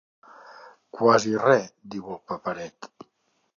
[0.97, 2.93] Quasi res diu el paperet!